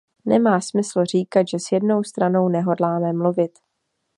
Nemá 0.25 0.61
smysl 0.61 1.05
říkat, 1.05 1.47
že 1.47 1.59
s 1.59 1.71
jednou 1.71 2.03
stranou 2.03 2.49
nehodláme 2.49 3.13
mluvit. 3.13 3.59